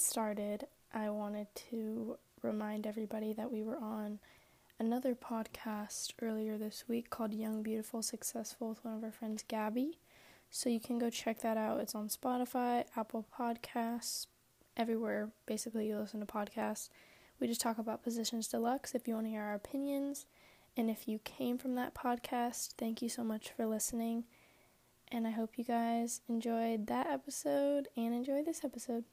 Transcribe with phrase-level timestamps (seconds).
[0.00, 4.18] started, I wanted to remind everybody that we were on
[4.78, 9.98] another podcast earlier this week called Young, Beautiful, Successful with one of our friends, Gabby.
[10.50, 11.80] So you can go check that out.
[11.80, 14.26] It's on Spotify, Apple Podcasts,
[14.76, 16.88] everywhere basically you listen to podcasts.
[17.38, 20.26] We just talk about Positions Deluxe if you want to hear our opinions.
[20.76, 24.24] And if you came from that podcast, thank you so much for listening.
[25.12, 29.04] And I hope you guys enjoyed that episode and enjoy this episode.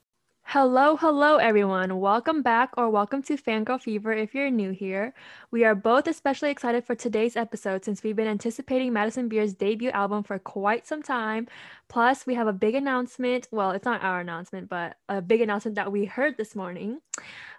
[0.51, 1.99] Hello, hello, everyone.
[1.99, 5.13] Welcome back or welcome to Fangirl Fever if you're new here.
[5.51, 9.89] We are both especially excited for today's episode since we've been anticipating Madison Beer's debut
[9.89, 11.49] album for quite some time.
[11.89, 13.49] Plus, we have a big announcement.
[13.51, 17.01] Well, it's not our announcement, but a big announcement that we heard this morning.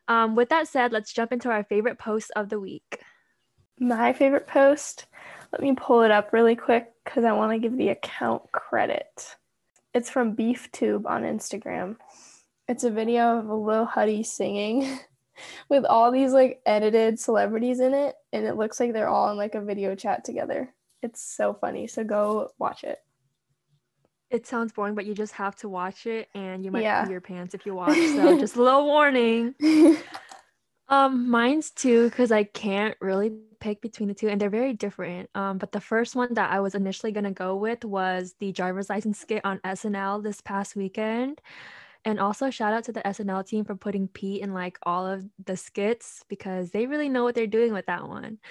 [0.09, 3.03] Um, with that said, let's jump into our favorite post of the week.
[3.79, 5.05] My favorite post
[5.53, 9.37] let me pull it up really quick because I want to give the account credit.
[9.93, 11.97] It's from BeefTube on Instagram.
[12.69, 15.01] It's a video of a Lil Huddy singing
[15.71, 19.39] with all these like edited celebrities in it, and it looks like they're all in
[19.39, 20.75] like a video chat together.
[21.03, 21.87] It's so funny.
[21.87, 22.99] So go watch it.
[24.31, 27.07] It sounds boring, but you just have to watch it, and you might yeah.
[27.07, 27.97] pee your pants if you watch.
[27.97, 29.55] So just a little warning.
[30.91, 35.31] um, mine's too, because I can't really pick between the two and they're very different.
[35.35, 38.91] Um, but the first one that I was initially gonna go with was the driver's
[38.91, 41.41] license skit on SNL this past weekend.
[42.05, 45.25] And also shout out to the SNL team for putting Pete in like all of
[45.45, 48.39] the skits because they really know what they're doing with that one.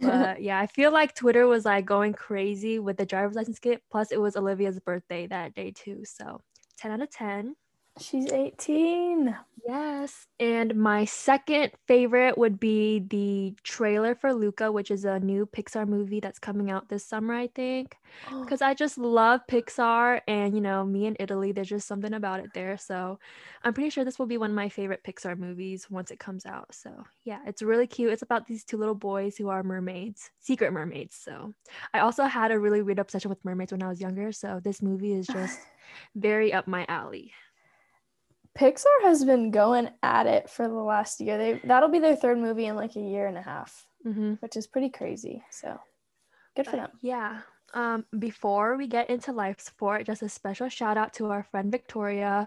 [0.00, 3.80] But yeah, I feel like Twitter was like going crazy with the driver's license skit.
[3.92, 6.04] Plus, it was Olivia's birthday that day too.
[6.04, 6.40] So
[6.78, 7.54] 10 out of 10.
[8.00, 9.36] She's 18.
[9.66, 10.26] Yes.
[10.38, 15.88] And my second favorite would be the trailer for Luca, which is a new Pixar
[15.88, 17.96] movie that's coming out this summer, I think.
[18.30, 18.42] Oh.
[18.42, 22.40] Because I just love Pixar and, you know, me in Italy, there's just something about
[22.40, 22.76] it there.
[22.76, 23.18] So
[23.62, 26.44] I'm pretty sure this will be one of my favorite Pixar movies once it comes
[26.44, 26.74] out.
[26.74, 28.12] So yeah, it's really cute.
[28.12, 31.16] It's about these two little boys who are mermaids, secret mermaids.
[31.16, 31.54] So
[31.94, 34.32] I also had a really weird obsession with mermaids when I was younger.
[34.32, 35.60] So this movie is just
[36.16, 37.32] very up my alley.
[38.58, 41.38] Pixar has been going at it for the last year.
[41.38, 44.34] They that'll be their third movie in like a year and a half, mm-hmm.
[44.34, 45.42] which is pretty crazy.
[45.50, 45.78] So
[46.56, 46.90] good for them.
[47.02, 47.40] Yeah.
[47.72, 51.72] Um, before we get into life support, just a special shout out to our friend
[51.72, 52.46] Victoria,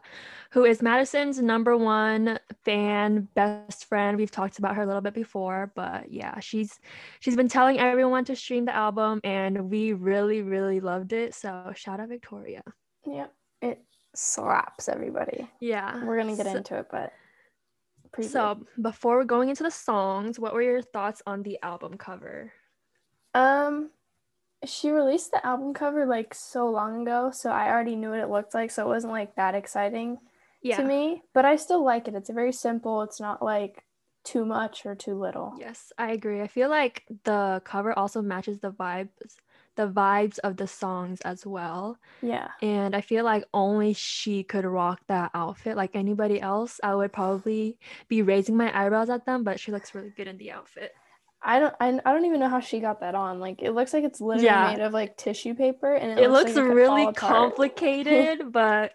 [0.52, 4.16] who is Madison's number one fan, best friend.
[4.16, 6.80] We've talked about her a little bit before, but yeah, she's
[7.20, 11.36] she's been telling everyone to stream the album, and we really really loved it.
[11.36, 12.62] So shout out Victoria.
[13.06, 13.28] Yeah,
[13.62, 13.84] it
[14.16, 15.50] slaps everybody.
[15.60, 16.04] Yeah.
[16.04, 17.14] We're going to get so, into it, but.
[18.22, 22.52] So, before we're going into the songs, what were your thoughts on the album cover?
[23.36, 23.92] Um,
[24.66, 28.30] she released the album cover like so long ago, so I already knew what it
[28.30, 30.18] looked like, so it wasn't like that exciting
[30.64, 30.78] yeah.
[30.78, 31.22] to me.
[31.34, 32.16] But I still like it.
[32.16, 33.04] It's very simple.
[33.04, 33.84] It's not like
[34.24, 35.54] too much or too little.
[35.60, 36.42] Yes, I agree.
[36.42, 39.10] I feel like the cover also matches the vibes
[39.78, 41.98] the vibes of the songs as well.
[42.22, 42.50] Yeah.
[42.62, 45.78] And I feel like only she could rock that outfit.
[45.78, 47.78] Like anybody else, I would probably
[48.10, 50.92] be raising my eyebrows at them, but she looks really good in the outfit.
[51.42, 53.40] I don't I, I don't even know how she got that on.
[53.40, 54.74] Like it looks like it's literally yeah.
[54.74, 58.94] made of like tissue paper and it, it looks, looks like really complicated, but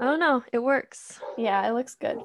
[0.00, 1.20] I don't know, it works.
[1.38, 2.18] Yeah, it looks good.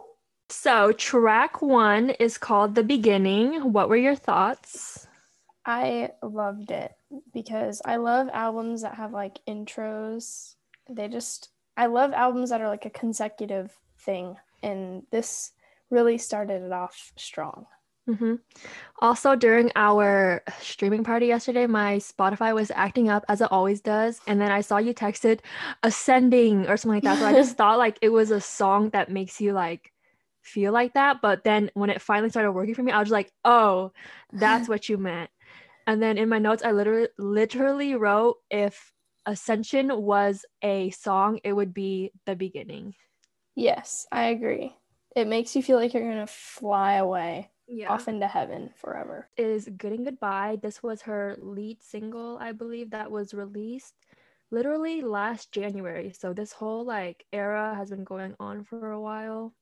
[0.49, 3.73] So, track 1 is called The Beginning.
[3.73, 5.02] What were your thoughts?
[5.65, 6.91] I loved it
[7.33, 10.55] because I love albums that have like intros.
[10.89, 14.35] They just, I love albums that are like a consecutive thing.
[14.61, 15.51] And this
[15.89, 17.65] really started it off strong.
[18.09, 18.35] Mm-hmm.
[18.99, 24.19] Also, during our streaming party yesterday, my Spotify was acting up as it always does.
[24.27, 25.39] And then I saw you texted
[25.83, 27.19] ascending or something like that.
[27.19, 29.93] So I just thought like it was a song that makes you like
[30.41, 31.21] feel like that.
[31.21, 33.93] But then when it finally started working for me, I was like, oh,
[34.33, 35.29] that's what you meant.
[35.87, 38.91] And then in my notes, I literally literally wrote if
[39.25, 42.93] Ascension was a song, it would be the beginning.
[43.55, 44.75] Yes, I agree.
[45.15, 47.91] It makes you feel like you're gonna fly away yeah.
[47.91, 49.29] off into heaven forever.
[49.37, 50.59] Is Good in Goodbye.
[50.61, 53.93] This was her lead single, I believe, that was released
[54.53, 56.13] literally last January.
[56.17, 59.53] So this whole like era has been going on for a while.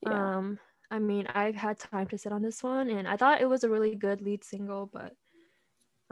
[0.00, 0.36] Yeah.
[0.36, 0.58] Um,
[0.90, 3.62] I mean, I've had time to sit on this one and I thought it was
[3.62, 5.14] a really good lead single, but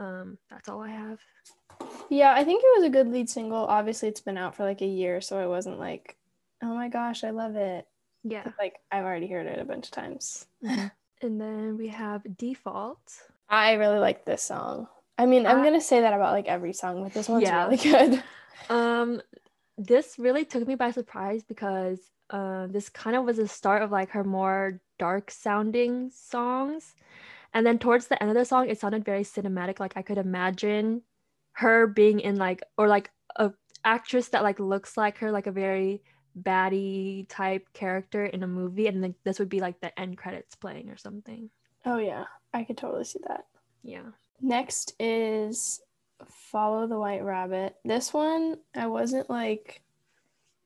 [0.01, 1.19] um, that's all I have.
[2.09, 3.65] Yeah, I think it was a good lead single.
[3.65, 6.17] Obviously, it's been out for like a year, so I wasn't like,
[6.61, 7.87] oh my gosh, I love it.
[8.23, 8.47] Yeah.
[8.59, 10.45] Like, I've already heard it a bunch of times.
[11.21, 12.99] And then we have Default.
[13.47, 14.87] I really like this song.
[15.17, 17.63] I mean, I'm going to say that about like every song, but this one's yeah.
[17.65, 18.23] really good.
[18.69, 19.21] um,
[19.77, 21.99] this really took me by surprise because
[22.31, 26.95] uh, this kind of was the start of like her more dark sounding songs.
[27.53, 29.79] And then towards the end of the song, it sounded very cinematic.
[29.79, 31.01] Like I could imagine
[31.53, 33.51] her being in like or like a
[33.83, 36.01] actress that like looks like her, like a very
[36.39, 40.55] baddie type character in a movie, and then this would be like the end credits
[40.55, 41.49] playing or something.
[41.85, 43.45] Oh yeah, I could totally see that.
[43.83, 44.11] Yeah.
[44.41, 45.81] Next is
[46.25, 47.75] Follow the White Rabbit.
[47.83, 49.81] This one I wasn't like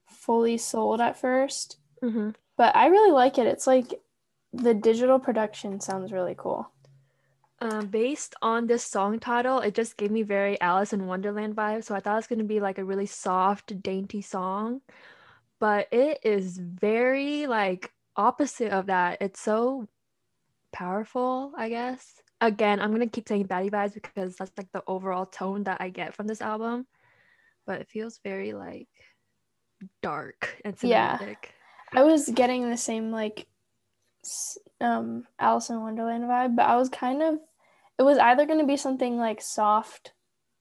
[0.07, 2.29] fully sold at 1st mm-hmm.
[2.57, 3.47] but I really like it.
[3.47, 4.01] It's like
[4.53, 6.69] the digital production sounds really cool.
[7.59, 11.85] Um, based on this song title, it just gave me very Alice in Wonderland vibes.
[11.85, 14.81] So I thought it was gonna be like a really soft, dainty song,
[15.59, 19.21] but it is very like opposite of that.
[19.21, 19.87] It's so
[20.73, 22.21] powerful, I guess.
[22.41, 25.89] Again, I'm gonna keep saying baddie vibes because that's like the overall tone that I
[25.89, 26.85] get from this album.
[27.65, 28.89] But it feels very like
[30.01, 31.37] dark and cinematic.
[31.93, 32.01] Yeah.
[32.01, 33.47] I was getting the same like
[34.81, 37.39] um Alice in Wonderland vibe, but I was kind of
[37.97, 40.11] it was either going to be something like soft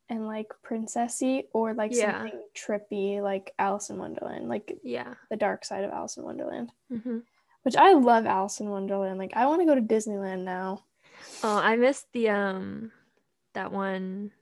[0.08, 2.12] and like princessy or like yeah.
[2.12, 6.70] something trippy like Alice in Wonderland, like yeah, the dark side of Alice in Wonderland.
[6.92, 7.18] Mm-hmm.
[7.62, 9.18] Which I love Alice in Wonderland.
[9.18, 10.84] Like I want to go to Disneyland now.
[11.42, 12.92] Oh, I missed the um
[13.54, 14.32] that one.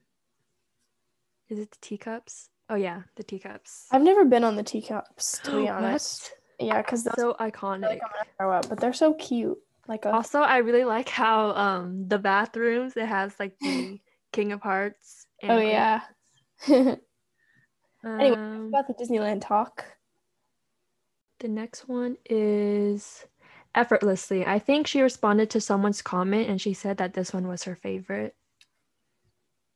[1.48, 2.48] Is it the teacups?
[2.68, 3.86] Oh yeah, the teacups.
[3.90, 6.32] I've never been on the teacups to be honest.
[6.66, 7.82] Yeah, because they're so iconic.
[7.82, 8.02] Like
[8.38, 9.58] grow up, but they're so cute.
[9.88, 14.00] Like a- also, I really like how um the bathrooms it has like the
[14.32, 15.26] King of Hearts.
[15.42, 16.02] oh yeah.
[16.68, 16.96] anyway,
[18.04, 19.84] um, about the Disneyland talk.
[21.40, 23.26] The next one is
[23.74, 24.46] effortlessly.
[24.46, 27.74] I think she responded to someone's comment and she said that this one was her
[27.74, 28.36] favorite.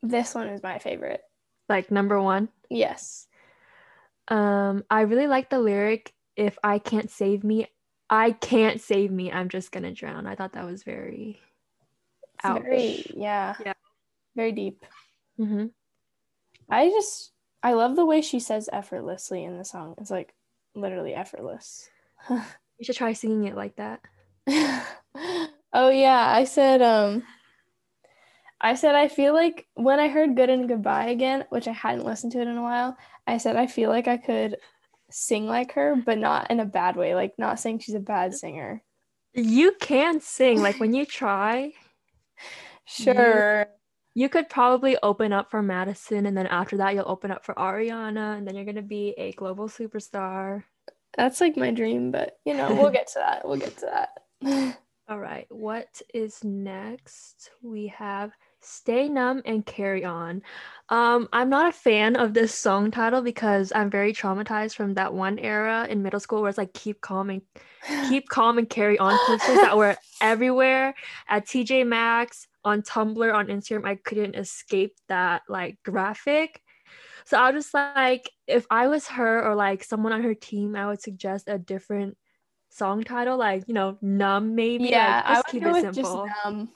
[0.02, 1.22] This one is my favorite.
[1.68, 2.48] Like number one?
[2.70, 3.26] Yes.
[4.28, 7.66] Um, I really like the lyric, if I can't save me,
[8.08, 10.26] I can't save me, I'm just gonna drown.
[10.26, 11.40] I thought that was very
[12.42, 12.62] ouch.
[12.62, 13.54] Very, yeah.
[13.64, 13.72] Yeah.
[14.34, 14.84] Very deep.
[15.40, 15.66] Mm-hmm.
[16.68, 19.94] I just I love the way she says effortlessly in the song.
[19.98, 20.34] It's like
[20.74, 21.88] literally effortless.
[22.30, 22.40] you
[22.82, 24.00] should try singing it like that.
[25.72, 27.22] oh yeah, I said um
[28.60, 32.04] I said I feel like when I heard Good in Goodbye again, which I hadn't
[32.06, 32.96] listened to it in a while,
[33.26, 34.56] I said I feel like I could
[35.10, 37.14] sing like her, but not in a bad way.
[37.14, 38.82] Like not saying she's a bad singer.
[39.34, 41.72] You can sing like when you try.
[42.88, 43.66] Sure.
[44.14, 47.44] You, you could probably open up for Madison and then after that you'll open up
[47.44, 50.62] for Ariana and then you're going to be a global superstar.
[51.16, 53.46] That's like my dream, but you know, we'll get to that.
[53.46, 53.86] We'll get to
[54.40, 54.78] that.
[55.08, 55.46] All right.
[55.50, 57.50] What is next?
[57.60, 58.30] We have
[58.60, 60.42] Stay Numb and Carry On.
[60.88, 65.12] Um, I'm not a fan of this song title because I'm very traumatized from that
[65.12, 67.42] one era in middle school where it's like keep calm and
[68.08, 70.94] keep calm and carry on posters that were everywhere
[71.28, 73.86] at TJ Maxx, on Tumblr, on Instagram.
[73.86, 76.60] I couldn't escape that like graphic.
[77.24, 80.76] So I was just like, if I was her or like someone on her team,
[80.76, 82.16] I would suggest a different
[82.70, 84.84] song title, like you know, numb maybe.
[84.84, 86.26] Yeah, like, just keep it simple.
[86.26, 86.70] Just numb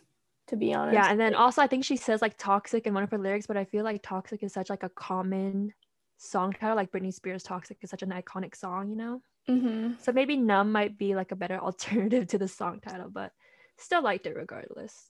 [0.51, 0.95] to be honest.
[0.95, 3.47] Yeah, and then also I think she says like toxic in one of her lyrics,
[3.47, 5.73] but I feel like toxic is such like a common
[6.19, 6.77] song title.
[6.77, 9.23] Like Britney Spears Toxic is such an iconic song, you know?
[9.49, 9.95] Mm-hmm.
[10.01, 13.33] So maybe numb might be like a better alternative to the song title, but
[13.79, 15.07] still liked it regardless.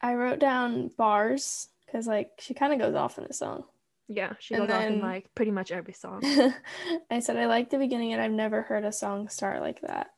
[0.00, 3.64] I wrote down bars because like she kind of goes off in the song.
[4.08, 6.22] Yeah, she goes then, off in like pretty much every song.
[7.10, 10.08] I said I like the beginning and I've never heard a song start like that.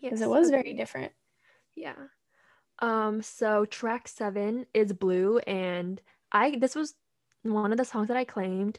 [0.00, 1.12] Because yes, it was very different.
[1.76, 1.94] Yeah.
[2.80, 6.00] Um, so track seven is Blue, and
[6.32, 6.94] I this was
[7.42, 8.78] one of the songs that I claimed.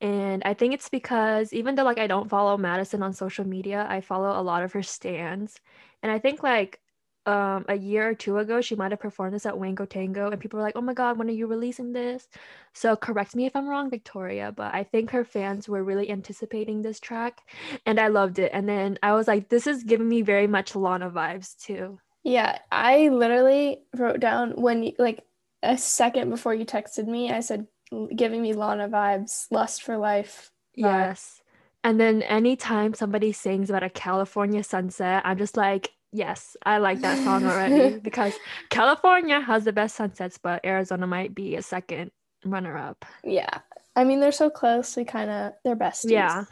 [0.00, 3.86] And I think it's because even though like I don't follow Madison on social media,
[3.88, 5.60] I follow a lot of her stands.
[6.02, 6.80] And I think like
[7.26, 10.40] um a year or two ago she might have performed this at Wango Tango and
[10.40, 12.28] people were like, "Oh my god, when are you releasing this?"
[12.74, 16.82] So correct me if I'm wrong, Victoria, but I think her fans were really anticipating
[16.82, 17.40] this track
[17.86, 18.50] and I loved it.
[18.54, 21.98] And then I was like, this is giving me very much Lana vibes too.
[22.24, 25.22] Yeah, I literally wrote down when like
[25.62, 27.66] a second before you texted me, I said
[28.14, 30.50] giving me Lana vibes, lust for life.
[30.74, 31.42] Yes.
[31.84, 37.00] And then anytime somebody sings about a California sunset, I'm just like, yes, I like
[37.02, 38.32] that song already because
[38.70, 42.10] California has the best sunsets, but Arizona might be a second
[42.44, 43.04] runner up.
[43.22, 43.58] Yeah.
[43.96, 44.96] I mean, they're so close.
[44.96, 46.10] We kind of, they're besties.
[46.10, 46.44] Yeah.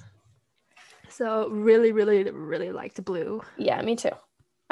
[1.08, 3.42] So really, really, really liked Blue.
[3.56, 4.10] Yeah, me too.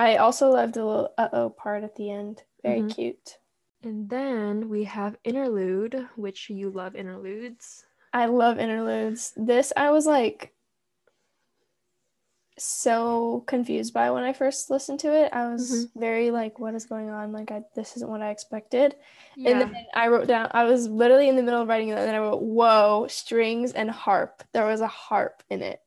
[0.00, 2.42] I also loved the little uh oh part at the end.
[2.62, 2.88] Very mm-hmm.
[2.88, 3.38] cute.
[3.82, 7.84] And then we have Interlude, which you love interludes.
[8.12, 9.32] I love interludes.
[9.36, 10.54] This I was like
[12.56, 15.32] so confused by when I first listened to it.
[15.32, 16.00] I was mm-hmm.
[16.00, 17.32] very like, what is going on?
[17.32, 18.96] Like, I, this isn't what I expected.
[19.36, 19.50] Yeah.
[19.50, 22.06] And then I wrote down, I was literally in the middle of writing it, and
[22.06, 24.44] then I wrote, whoa, strings and harp.
[24.52, 25.80] There was a harp in it.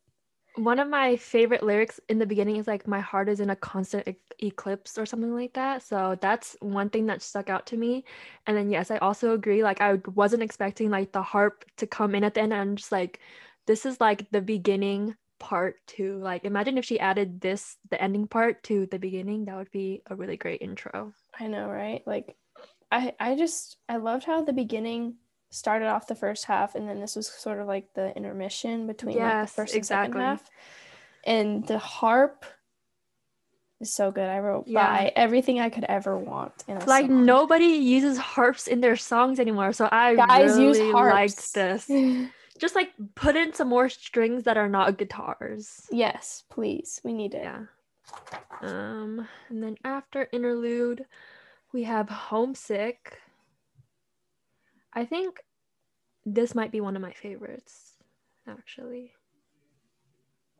[0.55, 3.55] One of my favorite lyrics in the beginning is like, my heart is in a
[3.55, 5.81] constant e- eclipse or something like that.
[5.81, 8.05] So that's one thing that stuck out to me.
[8.45, 9.63] And then, yes, I also agree.
[9.63, 12.53] Like, I wasn't expecting like the harp to come in at the end.
[12.53, 13.19] I'm just like,
[13.65, 18.27] this is like the beginning part to like imagine if she added this the ending
[18.27, 22.37] part to the beginning that would be a really great intro i know right like
[22.91, 25.15] i i just i loved how the beginning
[25.53, 29.15] started off the first half and then this was sort of like the intermission between
[29.15, 30.49] yes, like, the first and second half
[31.25, 32.45] and the harp
[33.79, 34.87] is so good i wrote yeah.
[34.87, 37.25] by everything i could ever want like song.
[37.25, 41.89] nobody uses harps in their songs anymore so i Guys really liked this
[42.59, 45.87] just like put in some more strings that are not guitars.
[45.91, 47.01] Yes, please.
[47.03, 47.43] We need it.
[47.43, 47.63] Yeah.
[48.61, 51.05] Um, and then after interlude,
[51.73, 53.17] we have homesick.
[54.93, 55.39] I think
[56.25, 57.93] this might be one of my favorites,
[58.47, 59.13] actually.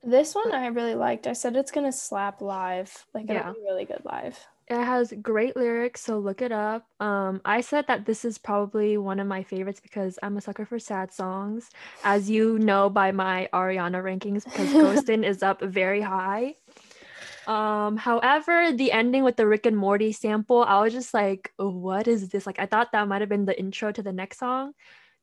[0.04, 1.28] This one I really liked.
[1.28, 3.06] I said it's gonna slap live.
[3.13, 3.40] Like yeah.
[3.40, 4.38] it'll be really good live.
[4.68, 6.86] It has great lyrics, so look it up.
[7.00, 10.66] Um, I said that this is probably one of my favorites because I'm a sucker
[10.66, 11.70] for sad songs,
[12.04, 16.56] as you know by my Ariana rankings, because Ghostin' is up very high.
[17.47, 22.07] Um, however, the ending with the Rick and Morty sample, I was just like, what
[22.07, 22.45] is this?
[22.45, 24.73] Like, I thought that might have been the intro to the next song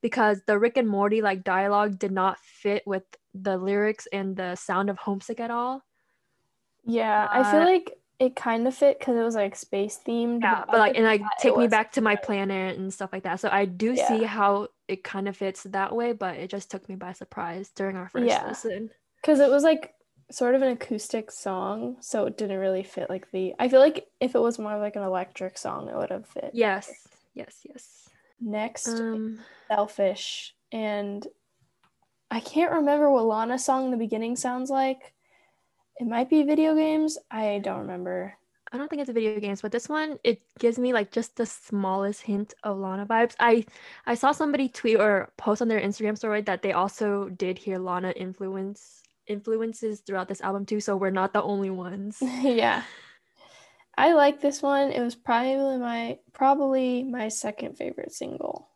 [0.02, 4.56] because the Rick and Morty like dialogue did not fit with the lyrics and the
[4.56, 5.82] sound of homesick at all.
[6.84, 10.42] Yeah, uh, I feel like it kind of fit because it was like space themed.
[10.42, 13.40] Yeah, but like and like take me back to my planet and stuff like that.
[13.40, 14.08] So I do yeah.
[14.08, 17.70] see how it kind of fits that way, but it just took me by surprise
[17.74, 18.46] during our first yeah.
[18.46, 18.90] listen.
[19.20, 19.94] Because it was like
[20.30, 23.54] sort of an acoustic song, so it didn't really fit like the.
[23.58, 26.50] I feel like if it was more like an electric song, it would have fit.
[26.52, 26.90] Yes,
[27.34, 28.08] yes, yes.
[28.40, 31.26] Next, um, selfish, and
[32.30, 35.12] I can't remember what Lana's song in the beginning sounds like
[35.98, 37.18] it might be video games.
[37.30, 38.34] I don't remember.
[38.72, 41.44] I don't think it's video games, but this one it gives me like just the
[41.44, 43.34] smallest hint of Lana vibes.
[43.40, 43.66] I
[44.06, 47.78] I saw somebody tweet or post on their Instagram story that they also did hear
[47.78, 52.18] Lana influence influences throughout this album too, so we're not the only ones.
[52.22, 52.82] yeah.
[53.96, 54.92] I like this one.
[54.92, 58.68] It was probably my probably my second favorite single.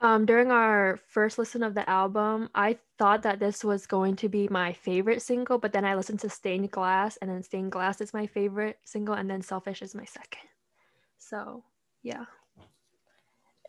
[0.00, 4.28] Um, during our first listen of the album, I thought that this was going to
[4.28, 8.00] be my favorite single, but then I listened to Stained Glass, and then Stained Glass
[8.02, 10.48] is my favorite single, and then Selfish is my second.
[11.18, 11.64] So,
[12.02, 12.26] yeah.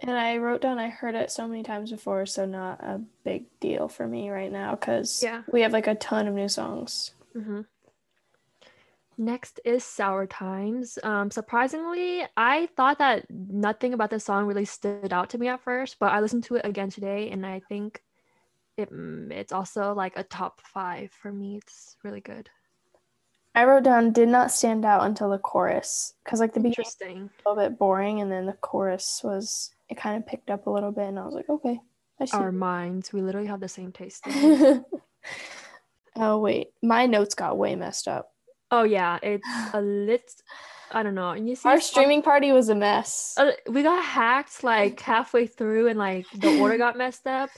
[0.01, 3.45] And I wrote down I heard it so many times before, so not a big
[3.59, 5.41] deal for me right now because yeah.
[5.51, 7.11] we have like a ton of new songs.
[7.35, 7.61] Mm-hmm.
[9.17, 10.99] Next is Sour Times.
[11.01, 15.63] Um, surprisingly, I thought that nothing about the song really stood out to me at
[15.63, 18.03] first, but I listened to it again today, and I think
[18.77, 21.57] it mm, it's also like a top five for me.
[21.57, 22.51] It's really good.
[23.55, 27.31] I wrote down did not stand out until the chorus because like the beginning was
[27.43, 30.69] a little bit boring, and then the chorus was it kind of picked up a
[30.69, 31.79] little bit, and I was like, okay,
[32.19, 32.37] I see.
[32.37, 34.25] Our minds, we literally have the same taste.
[36.15, 38.31] oh wait, my notes got way messed up.
[38.71, 40.31] Oh yeah, it's a lit.
[40.91, 41.31] I don't know.
[41.31, 43.33] And you see, our streaming party was a mess.
[43.37, 47.49] Uh, we got hacked like halfway through, and like the order got messed up.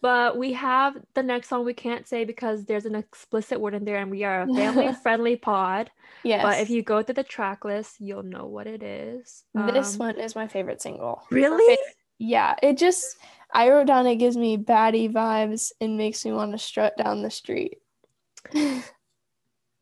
[0.00, 3.84] But we have the next song we can't say because there's an explicit word in
[3.84, 5.90] there, and we are a family-friendly pod.
[6.22, 6.42] Yes.
[6.42, 9.44] But if you go to the track list, you'll know what it is.
[9.54, 11.22] This um, one is my favorite single.
[11.30, 11.66] Really?
[11.66, 11.96] Favorite.
[12.18, 12.54] Yeah.
[12.62, 13.16] It just
[13.52, 17.22] I wrote down it gives me baddie vibes and makes me want to strut down
[17.22, 17.78] the street.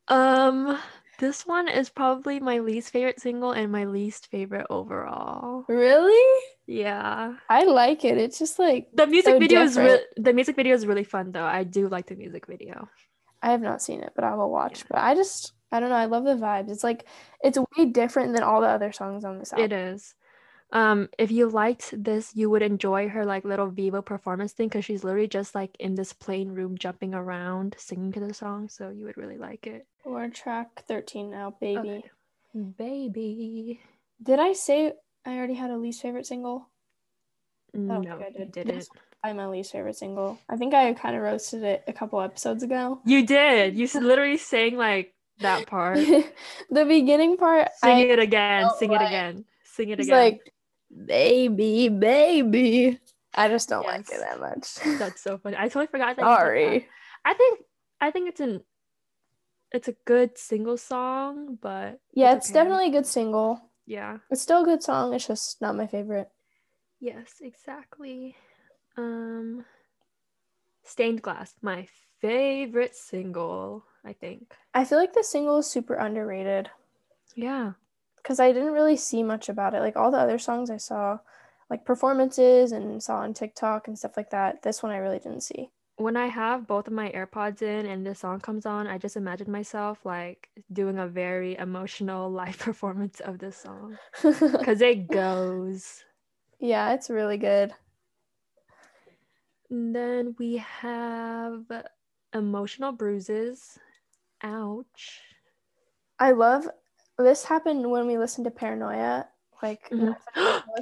[0.09, 0.79] Um,
[1.19, 5.65] this one is probably my least favorite single and my least favorite overall.
[5.69, 6.43] Really?
[6.67, 7.35] Yeah.
[7.49, 8.19] I like it.
[8.19, 9.89] It's just like the music so video different.
[9.89, 11.45] is re- the music video is really fun though.
[11.45, 12.89] I do like the music video.
[13.43, 14.81] I have not seen it, but I will watch.
[14.81, 14.87] Yeah.
[14.91, 15.97] But I just I don't know.
[15.97, 16.71] I love the vibes.
[16.71, 17.07] It's like
[17.43, 19.65] it's way different than all the other songs on this album.
[19.65, 20.15] It is
[20.73, 24.85] um if you liked this you would enjoy her like little Vevo performance thing because
[24.85, 28.91] she's literally just like in this plain room jumping around singing to the song so
[28.91, 32.03] you would really like it we're track 13 now baby okay.
[32.79, 33.81] baby
[34.23, 34.93] did i say
[35.25, 36.69] i already had a least favorite single
[37.73, 38.53] no I did.
[38.53, 38.89] didn't
[39.27, 40.39] I'm my least favorite single.
[40.49, 43.01] I think I kind of roasted it a couple episodes ago.
[43.05, 43.77] You did.
[43.77, 45.97] You literally sang like that part.
[46.71, 47.69] the beginning part.
[47.83, 48.69] Sing I it again.
[48.79, 49.45] Sing it again.
[49.65, 50.17] Sing it again.
[50.17, 50.53] Like
[51.05, 52.99] baby, baby.
[53.35, 53.93] I just don't yes.
[53.93, 54.99] like it that much.
[54.99, 55.57] That's so funny.
[55.59, 56.23] I totally forgot that.
[56.23, 56.88] Sorry.
[57.25, 57.61] I think
[58.00, 58.62] I think it's an
[59.73, 62.55] it's a good single song, but yeah, it's, okay.
[62.55, 63.61] definitely a good single.
[63.85, 64.19] Yeah.
[64.31, 65.12] It's still a good song.
[65.12, 66.31] It's just not my favorite.
[67.00, 68.37] Yes, exactly.
[68.97, 69.65] Um
[70.85, 71.88] Stained Glass, my
[72.21, 74.55] favorite single, I think.
[74.73, 76.71] I feel like the single is super underrated.
[77.35, 77.73] Yeah.
[78.26, 79.80] Cuz I didn't really see much about it.
[79.80, 81.21] Like all the other songs I saw
[81.71, 84.62] like performances and saw on TikTok and stuff like that.
[84.62, 88.06] This one I really didn't see when I have both of my AirPods in and
[88.06, 93.21] this song comes on, I just imagine myself like doing a very emotional live performance
[93.21, 96.04] of this song because it goes.
[96.61, 97.73] Yeah, it's really good.
[99.71, 101.64] And then we have
[102.33, 103.78] emotional bruises.
[104.42, 105.23] Ouch.
[106.18, 106.68] I love
[107.19, 109.27] this happened when we listened to Paranoia
[109.63, 110.13] like mm-hmm.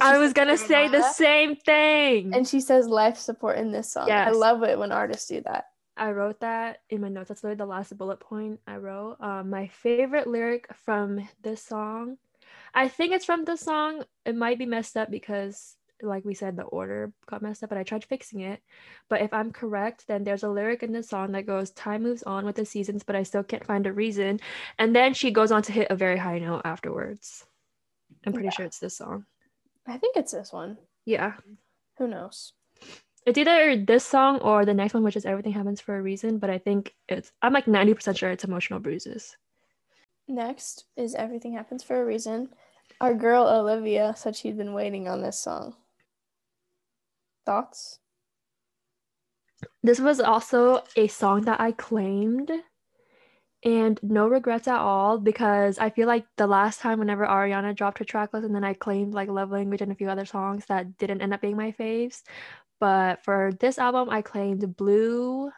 [0.01, 2.33] I was gonna say the same thing.
[2.33, 4.07] And she says life support in this song.
[4.07, 4.27] Yes.
[4.27, 5.69] I love it when artists do that.
[5.97, 7.29] I wrote that in my notes.
[7.29, 9.17] That's literally the last bullet point I wrote.
[9.21, 12.17] Um, my favorite lyric from this song.
[12.73, 14.03] I think it's from the song.
[14.25, 17.77] It might be messed up because, like we said, the order got messed up, but
[17.77, 18.61] I tried fixing it.
[19.09, 22.23] But if I'm correct, then there's a lyric in the song that goes, Time moves
[22.23, 24.39] on with the seasons, but I still can't find a reason.
[24.79, 27.45] And then she goes on to hit a very high note afterwards.
[28.25, 28.51] I'm pretty yeah.
[28.51, 29.25] sure it's this song.
[29.87, 30.77] I think it's this one.
[31.05, 31.33] Yeah.
[31.97, 32.53] Who knows?
[33.25, 36.37] It's either this song or the next one, which is Everything Happens for a Reason,
[36.37, 39.35] but I think it's, I'm like 90% sure it's Emotional Bruises.
[40.27, 42.49] Next is Everything Happens for a Reason.
[43.01, 45.75] Our girl Olivia said she'd been waiting on this song.
[47.45, 47.99] Thoughts?
[49.83, 52.51] This was also a song that I claimed
[53.65, 57.97] and no regrets at all because I feel like the last time whenever Ariana dropped
[57.97, 60.65] her track list and then I claimed like Love Language and a few other songs
[60.67, 62.21] that didn't end up being my faves.
[62.79, 65.49] But for this album, I claimed Blue,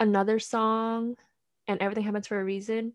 [0.00, 1.14] another song,
[1.68, 2.92] and Everything Happens for a Reason.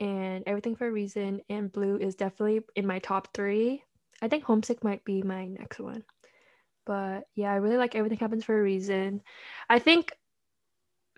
[0.00, 3.84] And Everything for a Reason and Blue is definitely in my top three.
[4.20, 6.02] I think Homesick might be my next one.
[6.88, 9.20] But yeah, I really like Everything Happens for a Reason.
[9.68, 10.10] I think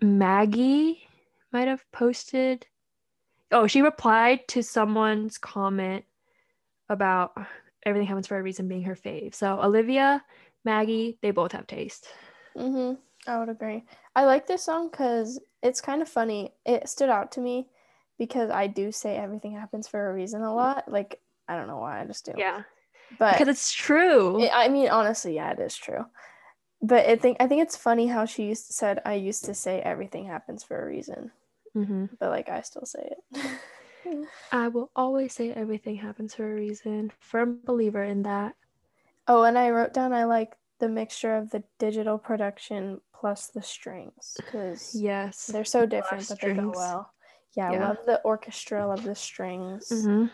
[0.01, 1.07] Maggie
[1.53, 2.67] might have posted.
[3.53, 6.03] Oh, she replied to someone's comment
[6.89, 7.31] about
[7.85, 9.33] everything happens for a reason being her fave.
[9.33, 10.25] So Olivia,
[10.65, 12.05] Maggie, they both have taste.
[12.57, 12.97] Mhm.
[13.27, 13.85] I would agree.
[14.13, 16.53] I like this song because it's kind of funny.
[16.65, 17.69] It stood out to me
[18.17, 20.91] because I do say everything happens for a reason a lot.
[20.91, 22.33] Like I don't know why I just do.
[22.35, 22.63] Yeah.
[23.19, 24.43] But because it's true.
[24.43, 26.05] It, I mean, honestly, yeah, it is true
[26.81, 29.53] but I think I think it's funny how she used to, said I used to
[29.53, 31.31] say everything happens for a reason,
[31.75, 32.05] mm-hmm.
[32.19, 34.27] but like I still say it.
[34.51, 37.11] I will always say everything happens for a reason.
[37.19, 38.55] Firm believer in that.
[39.27, 43.61] Oh, and I wrote down I like the mixture of the digital production plus the
[43.61, 46.57] strings because yes, they're so different, but strings.
[46.57, 47.13] they go well.
[47.55, 49.89] Yeah, yeah, I love the orchestra, love the strings.
[49.89, 50.25] Mm-hmm.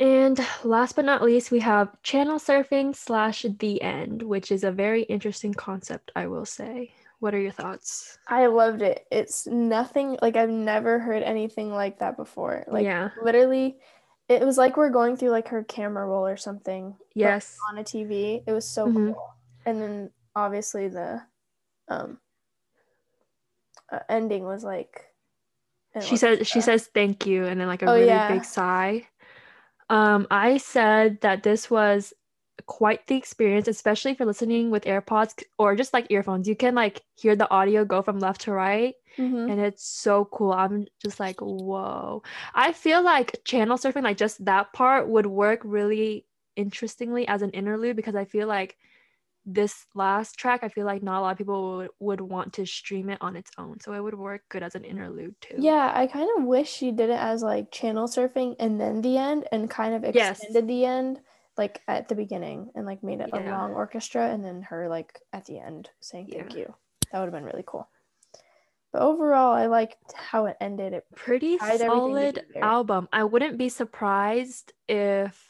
[0.00, 4.72] And last but not least, we have channel surfing slash the end, which is a
[4.72, 6.92] very interesting concept, I will say.
[7.20, 8.18] What are your thoughts?
[8.26, 9.06] I loved it.
[9.12, 12.64] It's nothing like I've never heard anything like that before.
[12.66, 13.10] Like yeah.
[13.22, 13.76] literally
[14.28, 16.96] it was like we're going through like her camera roll or something.
[17.14, 17.56] Yes.
[17.70, 18.42] On a TV.
[18.44, 19.12] It was so mm-hmm.
[19.12, 19.34] cool.
[19.64, 21.22] And then obviously the
[21.88, 22.18] um
[23.92, 25.06] uh, ending was like
[26.00, 28.32] she says she says thank you and then like a oh, really yeah.
[28.32, 29.06] big sigh
[29.92, 32.14] um, I said that this was
[32.66, 36.48] quite the experience, especially if you're listening with AirPods or just like earphones.
[36.48, 38.94] You can like hear the audio go from left to right.
[39.18, 39.50] Mm-hmm.
[39.50, 40.52] And it's so cool.
[40.52, 42.22] I'm just like, whoa.
[42.54, 46.24] I feel like channel surfing, like just that part, would work really
[46.56, 48.78] interestingly as an interlude because I feel like
[49.44, 52.66] this last track, I feel like not a lot of people would, would want to
[52.66, 53.80] stream it on its own.
[53.80, 55.56] So it would work good as an interlude too.
[55.58, 59.16] Yeah, I kind of wish she did it as like channel surfing and then the
[59.16, 60.64] end and kind of extended yes.
[60.66, 61.20] the end
[61.58, 63.40] like at the beginning and like made it yeah.
[63.40, 66.60] a long orchestra and then her like at the end saying thank yeah.
[66.60, 66.74] you.
[67.10, 67.88] That would have been really cool.
[68.92, 70.92] But overall, I liked how it ended.
[70.92, 73.08] It pretty solid album.
[73.12, 75.42] I wouldn't be surprised if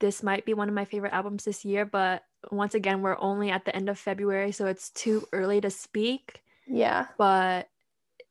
[0.00, 3.50] this might be one of my favorite albums this year, but once again, we're only
[3.50, 6.42] at the end of February, so it's too early to speak.
[6.66, 7.06] Yeah.
[7.18, 7.68] But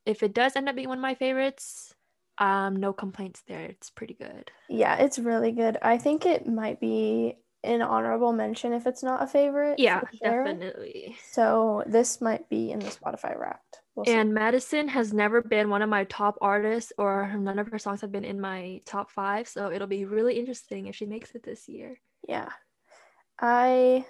[0.05, 1.93] if it does end up being one of my favorites,
[2.37, 3.61] um, no complaints there.
[3.61, 4.51] It's pretty good.
[4.69, 5.77] Yeah, it's really good.
[5.81, 9.77] I think it might be an honorable mention if it's not a favorite.
[9.77, 10.43] Yeah, sure.
[10.43, 11.17] definitely.
[11.31, 13.81] So this might be in the Spotify Wrapped.
[13.93, 17.77] We'll and Madison has never been one of my top artists, or none of her
[17.77, 19.47] songs have been in my top five.
[19.47, 21.99] So it'll be really interesting if she makes it this year.
[22.27, 22.49] Yeah,
[23.41, 24.05] I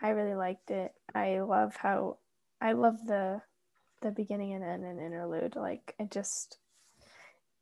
[0.00, 0.92] I really liked it.
[1.14, 2.18] I love how
[2.60, 3.42] I love the
[4.00, 5.56] the beginning and end and interlude.
[5.56, 6.58] Like it just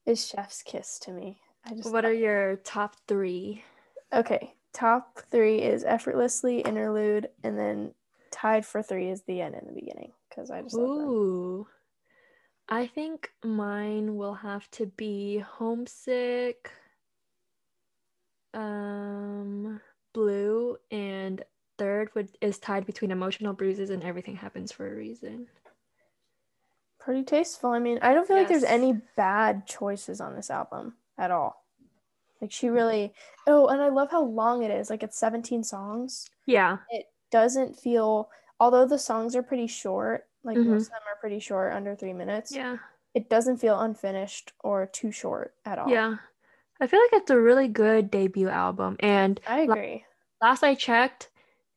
[0.07, 1.41] is chef's kiss to me.
[1.65, 3.63] I just What are your top 3?
[4.13, 7.95] Okay, top 3 is effortlessly interlude and then
[8.31, 11.67] tied for 3 is the end and the beginning cuz I just Ooh.
[12.69, 16.71] I think mine will have to be homesick
[18.53, 19.81] um
[20.13, 21.45] blue and
[21.79, 25.47] third would is tied between emotional bruises and everything happens for a reason.
[26.99, 27.71] Pretty tasteful.
[27.71, 28.45] I mean i don't feel yes.
[28.45, 31.65] like there's any bad choices on this album at all.
[32.41, 33.15] Like she really
[33.47, 34.91] oh and i love how long it is.
[34.91, 36.29] Like it's 17 songs.
[36.47, 36.79] Yeah.
[36.91, 40.71] It doesn't feel although the songs are pretty short like mm-hmm.
[40.71, 42.77] most of them are pretty short under three minutes yeah.
[43.13, 45.89] it doesn't feel unfinished or too short at all.
[45.89, 46.17] Yeah
[46.81, 48.97] I feel like it's a really good debut album.
[49.01, 50.05] And I agree.
[50.41, 51.31] Last I checked,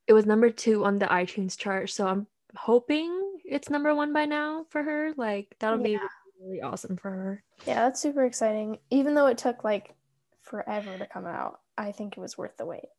[0.08, 1.90] it was number two on the iTunes chart.
[1.90, 5.14] So I'm hoping it's number one by now for her.
[5.18, 6.00] Like that'll yeah.
[6.00, 6.04] be
[6.44, 7.44] really awesome for her.
[7.66, 8.80] Yeah, that's super exciting.
[8.90, 9.96] Even though it took like
[10.42, 12.90] forever to come out, I think it was worth the wait.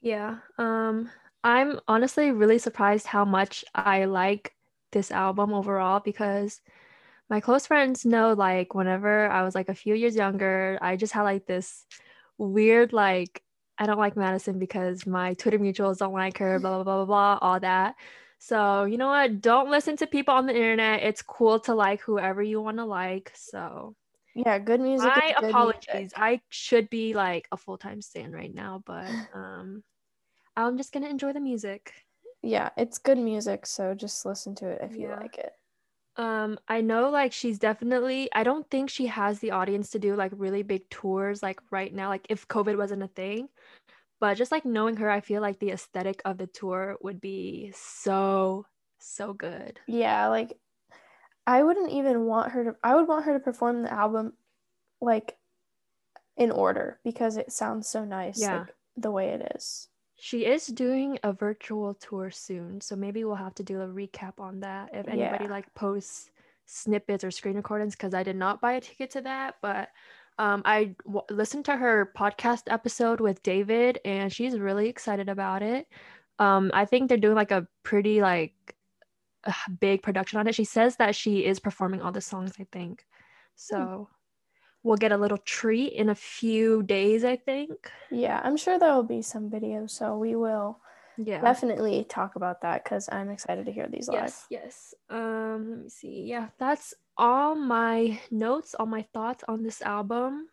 [0.00, 0.38] Yeah.
[0.58, 1.10] Um
[1.44, 4.54] I'm honestly really surprised how much I like
[4.92, 6.62] this album overall because
[7.30, 11.12] my close friends know like whenever I was like a few years younger, I just
[11.12, 11.86] had like this
[12.38, 13.42] weird like
[13.78, 17.06] I don't like Madison because my Twitter mutuals don't like her, blah blah blah blah
[17.06, 17.96] blah, all that.
[18.38, 19.40] So you know what?
[19.40, 21.02] Don't listen to people on the internet.
[21.02, 23.32] It's cool to like whoever you want to like.
[23.34, 23.96] So
[24.34, 25.12] yeah, good music.
[25.16, 25.88] My apologies.
[25.94, 26.18] Music.
[26.18, 29.82] I should be like a full time stan right now, but um,
[30.56, 31.92] I'm just gonna enjoy the music.
[32.42, 35.52] Yeah, it's good music, so just listen to it if you like it.
[36.16, 40.14] Um, I know like she's definitely I don't think she has the audience to do
[40.14, 43.48] like really big tours like right now, like if COVID wasn't a thing.
[44.20, 47.72] But just like knowing her, I feel like the aesthetic of the tour would be
[47.74, 48.64] so,
[48.98, 49.80] so good.
[49.86, 50.56] Yeah, like
[51.46, 54.34] I wouldn't even want her to I would want her to perform the album
[55.00, 55.36] like
[56.36, 58.60] in order because it sounds so nice yeah.
[58.60, 59.88] like the way it is.
[60.24, 64.40] She is doing a virtual tour soon, so maybe we'll have to do a recap
[64.40, 65.50] on that if anybody yeah.
[65.50, 66.30] like posts
[66.64, 69.90] snippets or screen recordings because I did not buy a ticket to that, but
[70.38, 75.60] um, I w- listened to her podcast episode with David, and she's really excited about
[75.60, 75.88] it.
[76.38, 78.54] Um, I think they're doing like a pretty like
[79.78, 80.54] big production on it.
[80.54, 82.54] She says that she is performing all the songs.
[82.58, 83.04] I think
[83.56, 84.08] so
[84.84, 87.90] we'll get a little treat in a few days, I think.
[88.10, 90.78] Yeah, I'm sure there will be some videos, so we will
[91.16, 94.22] yeah definitely talk about that because I'm excited to hear these live.
[94.22, 94.94] Yes, yes.
[95.10, 96.24] Um, let me see.
[96.28, 100.48] Yeah, that's all my notes, all my thoughts on this album.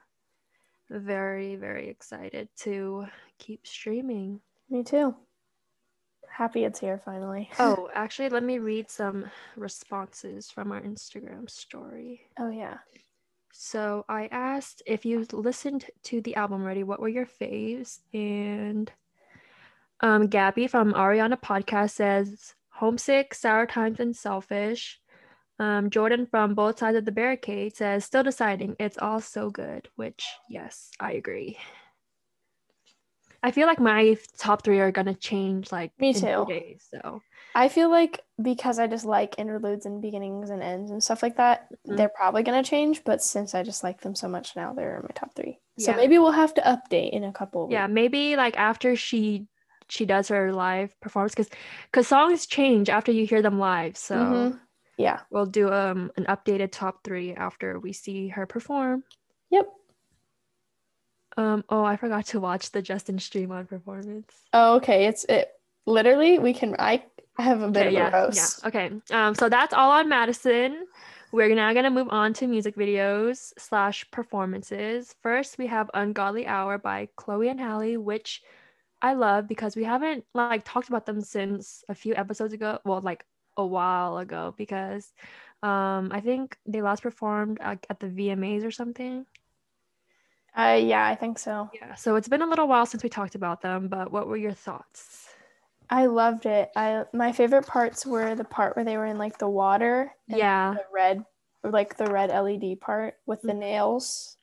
[0.90, 3.06] Very, very excited to
[3.38, 4.42] keep streaming.
[4.70, 5.16] Me too.
[6.30, 7.50] Happy it's here finally.
[7.60, 12.22] oh, actually, let me read some responses from our Instagram story.
[12.40, 12.78] Oh, yeah.
[13.54, 18.00] So I asked if you listened to the album already, what were your faves?
[18.14, 18.92] And
[20.02, 25.00] um, Gabby from Ariana Podcast says Homesick, Sour Times, and Selfish.
[25.60, 28.76] Um, Jordan from Both Sides of the Barricade says Still deciding.
[28.80, 31.58] It's all so good, which, yes, I agree.
[33.44, 36.46] I feel like my top three are gonna change like me too.
[36.48, 37.22] Days, so
[37.56, 41.38] I feel like because I just like interludes and beginnings and ends and stuff like
[41.38, 41.96] that, mm-hmm.
[41.96, 43.04] they're probably gonna change.
[43.04, 45.60] But since I just like them so much now, they're in my top three.
[45.78, 45.88] Yeah.
[45.88, 47.68] So maybe we'll have to update in a couple.
[47.72, 49.48] yeah, maybe like after she
[49.90, 51.50] she does her live performance because
[51.92, 53.98] because songs change after you hear them live.
[53.98, 54.58] So mm-hmm.
[54.98, 59.04] yeah, we'll do um an updated top three after we see her perform.
[59.50, 59.68] Yep.
[61.38, 61.64] Um.
[61.70, 64.34] Oh, I forgot to watch the Justin Stream On performance.
[64.54, 65.06] Oh, okay.
[65.06, 65.52] It's it.
[65.86, 66.76] Literally, we can.
[66.78, 67.04] I
[67.38, 68.60] have a bit okay, of yeah, a roast.
[68.62, 68.68] Yeah.
[68.68, 68.92] Okay.
[69.12, 69.36] Um.
[69.36, 70.86] So that's all on Madison.
[71.32, 75.16] We're now gonna move on to music videos slash performances.
[75.24, 78.42] First, we have "Ungodly Hour" by Chloe and Halle, which
[79.02, 82.80] I love because we haven't like talked about them since a few episodes ago.
[82.84, 83.26] Well, like
[83.58, 85.12] a while ago because
[85.64, 89.26] um I think they last performed at, at the VMAs or something.
[90.58, 91.70] Uh, yeah, I think so.
[91.74, 94.38] Yeah, so it's been a little while since we talked about them, but what were
[94.38, 95.30] your thoughts?
[95.90, 96.70] I loved it.
[96.76, 100.12] I my favorite parts were the part where they were in like the water.
[100.28, 100.74] yeah.
[100.74, 101.26] The red,
[101.64, 103.60] like the red LED part with the mm.
[103.60, 104.38] nails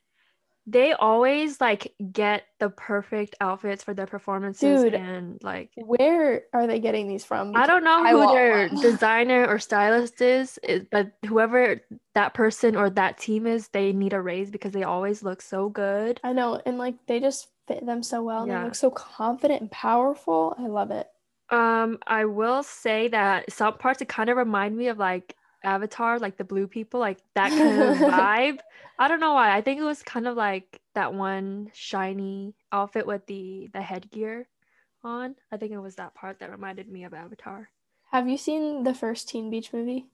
[0.70, 6.66] they always like get the perfect outfits for their performances Dude, and like where are
[6.66, 7.56] they getting these from?
[7.56, 11.80] I don't know who their designer or stylist is, is but whoever
[12.14, 15.70] that person or that team is they need a raise because they always look so
[15.70, 16.20] good.
[16.22, 18.42] I know and like they just fit them so well.
[18.42, 18.58] And yeah.
[18.58, 20.54] they look so confident and powerful.
[20.58, 21.08] I love it.
[21.50, 26.18] Um i will say that some parts it kind of remind me of like Avatar,
[26.18, 28.58] like the blue people, like that kind of vibe.
[28.98, 29.56] I don't know why.
[29.56, 34.48] I think it was kind of like that one shiny outfit with the the headgear
[35.02, 35.34] on.
[35.52, 37.70] I think it was that part that reminded me of Avatar.
[38.10, 40.06] Have you seen the first Teen Beach movie?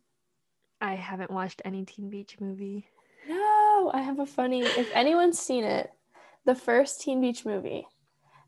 [0.80, 2.88] I haven't watched any Teen Beach movie.
[3.28, 4.62] No, I have a funny.
[4.62, 5.90] If anyone's seen it,
[6.44, 7.86] the first Teen Beach movie,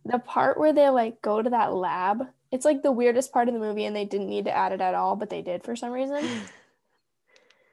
[0.05, 3.55] the part where they like go to that lab, it's like the weirdest part of
[3.55, 5.77] the movie, and they didn't need to add it at all, but they did for
[5.77, 6.25] some reason.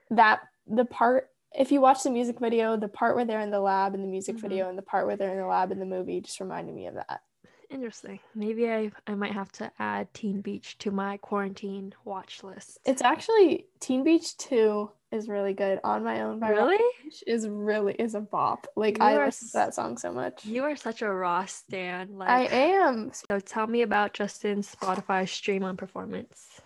[0.10, 3.60] that the part, if you watch the music video, the part where they're in the
[3.60, 4.48] lab in the music mm-hmm.
[4.48, 6.88] video, and the part where they're in the lab in the movie just reminded me
[6.88, 7.22] of that.
[7.70, 8.20] Interesting.
[8.36, 12.78] Maybe I I might have to add Teen Beach to my quarantine watch list.
[12.86, 15.80] It's actually Teen Beach 2 is really good.
[15.84, 16.78] On My Own by Really?
[17.26, 18.68] is really is a bop.
[18.76, 20.46] Like you I listen to that song so much.
[20.46, 22.18] You are such a Ross stan.
[22.18, 23.12] Like I am.
[23.14, 26.62] So tell me about Justin's Spotify stream on performance.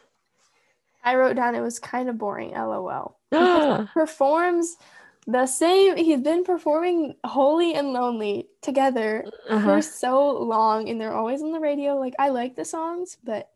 [1.04, 3.17] I wrote down it was kind of boring, lol.
[3.94, 4.78] performs
[5.28, 9.62] the same he's been performing holy and lonely together uh-huh.
[9.62, 13.50] for so long and they're always on the radio like i like the songs but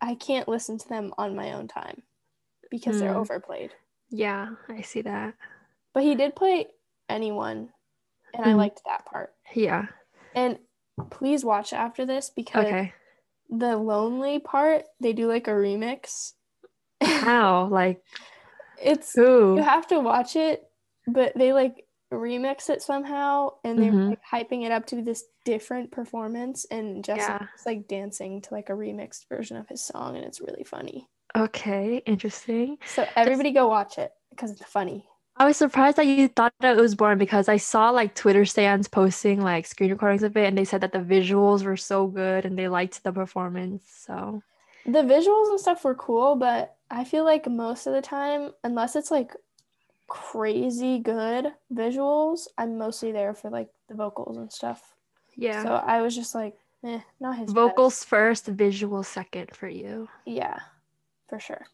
[0.00, 2.02] i can't listen to them on my own time
[2.70, 3.00] because mm.
[3.00, 3.20] they're hmm.
[3.20, 3.70] overplayed
[4.08, 5.34] yeah i see that
[5.92, 6.66] but he did play
[7.10, 7.68] anyone
[8.32, 8.48] and mm.
[8.48, 8.56] i hmm.
[8.56, 9.86] liked that part yeah
[10.34, 10.58] and
[11.10, 12.94] please watch after this because okay.
[13.50, 16.32] the lonely part they do like a remix
[17.02, 18.02] how like
[18.84, 19.56] it's Who?
[19.56, 20.64] you have to watch it
[21.06, 24.10] but they like remix it somehow and they're mm-hmm.
[24.10, 27.46] like hyping it up to this different performance and just yeah.
[27.66, 31.08] like dancing to like a remixed version of his song and it's really funny.
[31.36, 32.78] Okay, interesting.
[32.86, 35.04] So everybody go watch it because it's funny.
[35.36, 38.44] I was surprised that you thought that it was boring because I saw like Twitter
[38.44, 42.06] stands posting like screen recordings of it and they said that the visuals were so
[42.06, 43.82] good and they liked the performance.
[44.06, 44.42] So
[44.86, 48.96] the visuals and stuff were cool, but I feel like most of the time, unless
[48.96, 49.32] it's like
[50.08, 52.46] crazy good visuals.
[52.58, 54.94] I'm mostly there for like the vocals and stuff.
[55.36, 55.62] Yeah.
[55.62, 58.08] So I was just like, eh, not his vocals best.
[58.08, 60.08] first, visual second for you.
[60.26, 60.60] Yeah,
[61.28, 61.66] for sure.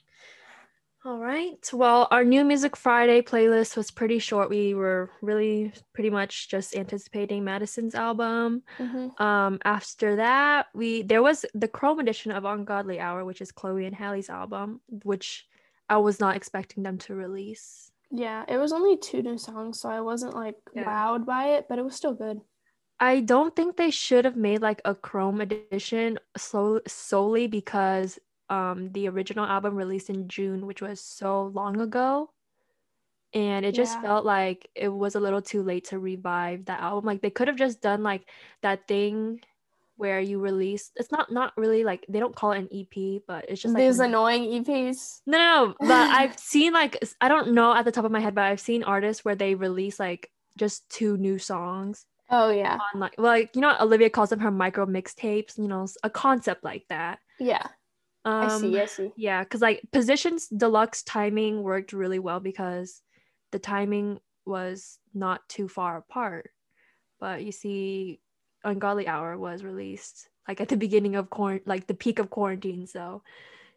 [1.03, 1.69] All right.
[1.73, 4.51] Well, our new Music Friday playlist was pretty short.
[4.51, 8.63] We were really pretty much just anticipating Madison's album.
[8.79, 9.23] Mm-hmm.
[9.23, 13.87] Um, after that, we there was the Chrome edition of Ungodly Hour, which is Chloe
[13.87, 15.47] and Halle's album, which
[15.89, 17.91] I was not expecting them to release.
[18.11, 20.85] Yeah, it was only two new songs, so I wasn't like yeah.
[20.85, 22.43] wowed by it, but it was still good.
[22.99, 28.19] I don't think they should have made like a Chrome edition so- solely because
[28.51, 32.31] um the original album released in June, which was so long ago.
[33.33, 34.03] And it just yeah.
[34.03, 37.07] felt like it was a little too late to revive that album.
[37.07, 38.29] Like they could have just done like
[38.63, 39.41] that thing
[40.01, 43.45] where you release it's not not really like they don't call it an EP, but
[43.49, 45.21] it's just like these annoying EPs.
[45.27, 45.75] No, no, no.
[45.81, 48.61] But I've seen like I don't know at the top of my head, but I've
[48.61, 52.07] seen artists where they release like just two new songs.
[52.31, 52.79] Oh yeah.
[52.95, 56.11] On like well, like you know Olivia calls them her micro mixtapes, you know, a
[56.11, 57.19] concept like that.
[57.39, 57.67] Yeah.
[58.25, 59.13] Um, I see, I see.
[59.17, 63.03] Yeah, because like Positions Deluxe timing worked really well because
[63.51, 66.51] the timing was not too far apart.
[67.19, 68.21] But you see,
[68.65, 72.87] Ungodly Hour was released like at the beginning of quarant like the peak of quarantine.
[72.87, 73.23] So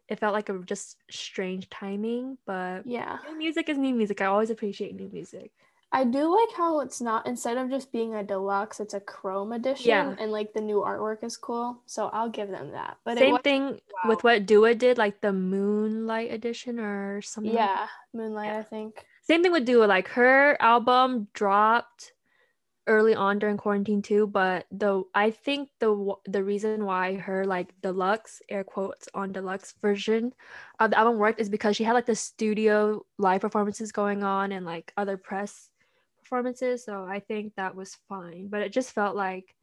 [0.09, 2.37] it felt like a just strange timing.
[2.45, 4.21] But yeah, new music is new music.
[4.21, 5.51] I always appreciate new music.
[5.93, 9.53] I do like how it's not instead of just being a deluxe, it's a chrome
[9.53, 10.15] edition, yeah.
[10.17, 11.83] and like the new artwork is cool.
[11.85, 12.97] So I'll give them that.
[13.05, 14.09] But same thing wow.
[14.09, 17.53] with what Dua did, like the Moonlight edition or something.
[17.53, 18.59] Yeah, Moonlight, yeah.
[18.59, 19.05] I think.
[19.21, 19.85] Same thing with Dua.
[19.85, 22.13] Like her album dropped
[22.87, 27.73] early on during quarantine too but the i think the the reason why her like
[27.81, 30.33] deluxe air quotes on deluxe version
[30.79, 34.51] of the album worked is because she had like the studio live performances going on
[34.51, 35.69] and like other press
[36.33, 39.53] performances so i think that was fine but it just felt like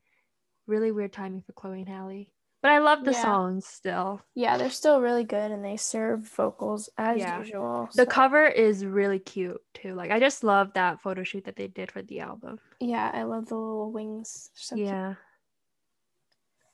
[0.68, 2.26] really weird timing for chloe and halle
[2.62, 3.22] but I love the yeah.
[3.22, 4.20] songs still.
[4.35, 7.38] Yeah, they're still really good and they serve vocals as yeah.
[7.38, 7.88] usual.
[7.90, 8.04] So.
[8.04, 9.94] The cover is really cute too.
[9.94, 12.61] Like I just love that photo shoot that they did for the album.
[12.78, 14.50] Yeah, I love the little wings.
[14.52, 15.14] So yeah.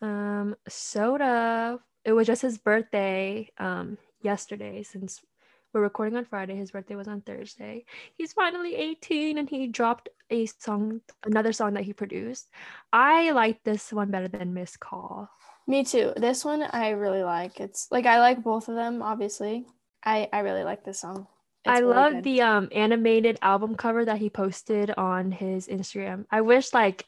[0.00, 0.10] Cute.
[0.10, 5.20] Um Soda, it was just his birthday um yesterday since
[5.76, 6.56] we're recording on Friday.
[6.56, 7.84] His birthday was on Thursday.
[8.14, 12.48] He's finally 18 and he dropped a song, another song that he produced.
[12.94, 15.28] I like this one better than Miss Call.
[15.66, 16.14] Me too.
[16.16, 17.60] This one I really like.
[17.60, 19.66] It's like I like both of them, obviously.
[20.02, 21.26] I I really like this song.
[21.66, 22.24] It's I really love good.
[22.24, 26.24] the um animated album cover that he posted on his Instagram.
[26.30, 27.04] I wish like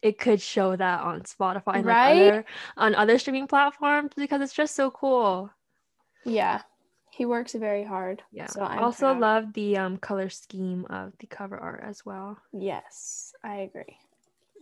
[0.00, 2.14] it could show that on Spotify and right?
[2.14, 2.44] like other
[2.76, 5.50] on other streaming platforms because it's just so cool.
[6.24, 6.62] Yeah.
[7.12, 8.22] He works very hard.
[8.32, 8.46] Yeah.
[8.46, 9.20] So I also proud.
[9.20, 12.38] love the um color scheme of the cover art as well.
[12.52, 13.98] Yes, I agree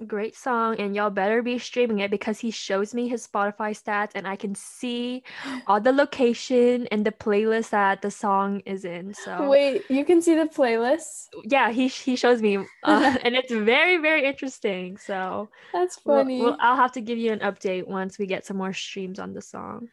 [0.07, 4.13] great song and y'all better be streaming it because he shows me his spotify stats
[4.15, 5.23] and i can see
[5.67, 10.23] all the location and the playlist that the song is in so wait you can
[10.23, 15.49] see the playlist yeah he, he shows me uh, and it's very very interesting so
[15.73, 18.57] that's funny we'll, we'll, i'll have to give you an update once we get some
[18.57, 19.89] more streams on the song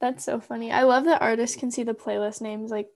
[0.00, 2.88] that's so funny i love that artists can see the playlist names like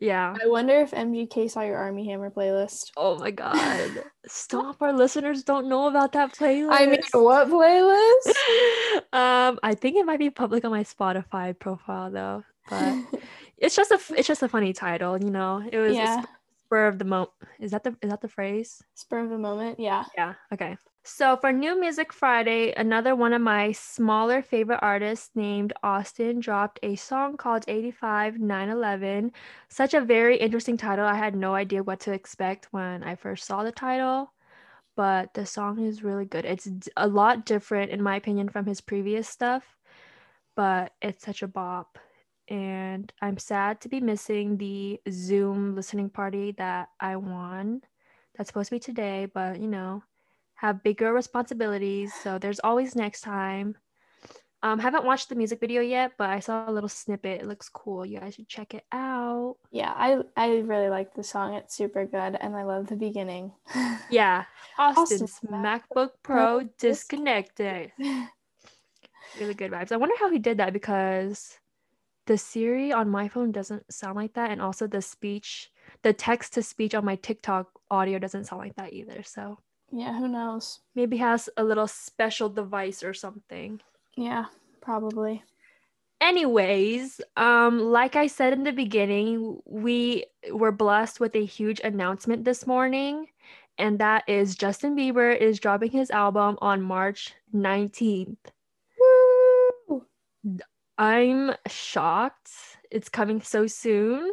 [0.00, 0.34] yeah.
[0.42, 2.90] I wonder if MGK saw your Armie Hammer playlist.
[2.96, 4.04] Oh my god.
[4.26, 4.80] Stop.
[4.80, 6.72] Our listeners don't know about that playlist.
[6.72, 9.04] I mean, what playlist?
[9.12, 12.44] um, I think it might be public on my Spotify profile though.
[12.70, 13.20] But
[13.58, 15.62] it's just a it's just a funny title, you know.
[15.70, 16.22] It was yeah.
[16.66, 17.32] spur of the moment.
[17.58, 18.82] Is that the is that the phrase?
[18.94, 20.04] Spur of the moment, yeah.
[20.16, 20.34] Yeah.
[20.52, 20.78] Okay.
[21.02, 26.78] So, for New Music Friday, another one of my smaller favorite artists named Austin dropped
[26.82, 29.32] a song called 85 911.
[29.68, 31.06] Such a very interesting title.
[31.06, 34.32] I had no idea what to expect when I first saw the title,
[34.96, 36.44] but the song is really good.
[36.44, 39.76] It's a lot different, in my opinion, from his previous stuff,
[40.56, 41.98] but it's such a bop.
[42.48, 47.82] And I'm sad to be missing the Zoom listening party that I won.
[48.36, 50.02] That's supposed to be today, but you know,
[50.60, 52.12] have bigger responsibilities.
[52.22, 53.76] So there's always next time.
[54.62, 57.40] Um, haven't watched the music video yet, but I saw a little snippet.
[57.40, 58.04] It looks cool.
[58.04, 59.56] You guys should check it out.
[59.70, 61.54] Yeah, I I really like the song.
[61.54, 63.52] It's super good, and I love the beginning.
[64.10, 64.44] yeah,
[64.76, 67.92] Austin's, Austin's MacBook, MacBook Pro, Pro disconnected.
[69.40, 69.92] really good vibes.
[69.92, 71.58] I wonder how he did that because
[72.26, 75.70] the Siri on my phone doesn't sound like that, and also the speech,
[76.02, 79.22] the text to speech on my TikTok audio doesn't sound like that either.
[79.22, 79.56] So
[79.92, 80.80] yeah, who knows?
[80.94, 83.80] Maybe has a little special device or something.
[84.16, 84.46] Yeah,
[84.80, 85.42] probably.
[86.20, 92.44] Anyways, um like I said in the beginning, we were blessed with a huge announcement
[92.44, 93.26] this morning
[93.78, 98.36] and that is Justin Bieber is dropping his album on March 19th.
[99.88, 100.04] Woo!
[100.98, 102.50] I'm shocked.
[102.90, 104.32] It's coming so soon.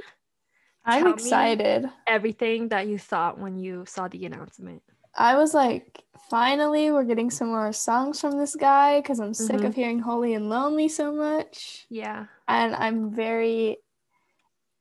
[0.86, 1.86] I'm Tell excited.
[2.06, 4.84] Everything that you thought when you saw the announcement.
[5.18, 9.58] I was like, finally, we're getting some more songs from this guy because I'm sick
[9.58, 9.66] mm-hmm.
[9.66, 11.86] of hearing Holy and Lonely so much.
[11.90, 12.26] Yeah.
[12.48, 13.78] And I'm very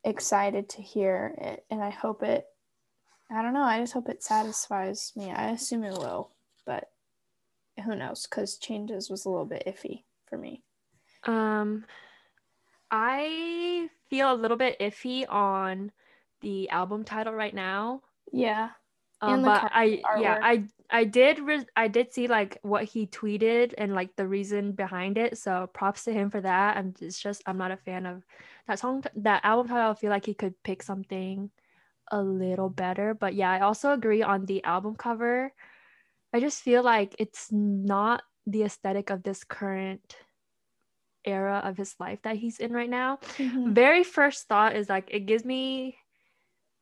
[0.05, 1.65] excited to hear it.
[1.71, 2.47] And I hope it,
[3.31, 5.31] I don't know, I just hope it satisfies me.
[5.31, 6.31] I assume it will,
[6.65, 6.91] but
[7.85, 8.27] who knows?
[8.27, 10.63] Because Changes was a little bit iffy for me.
[11.25, 11.85] Um,
[12.91, 15.93] I feel a little bit iffy on
[16.41, 18.03] the album title right now.
[18.33, 18.71] Yeah.
[19.27, 20.23] Um, but I artwork.
[20.23, 24.27] yeah I I did re- I did see like what he tweeted and like the
[24.27, 25.39] reason behind it.
[25.39, 26.77] So props to him for that.
[26.77, 28.25] And it's just I'm not a fan of
[28.69, 29.93] that song that album title.
[29.93, 31.51] I feel like he could pick something
[32.11, 33.15] a little better.
[33.15, 35.53] But yeah, I also agree on the album cover.
[36.33, 40.17] I just feel like it's not the aesthetic of this current
[41.25, 43.19] era of his life that he's in right now.
[43.39, 43.73] Mm-hmm.
[43.73, 45.99] Very first thought is like it gives me